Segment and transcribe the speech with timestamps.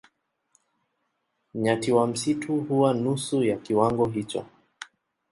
[1.53, 4.45] Nyati wa msitu huwa nusu ya kiwango hicho.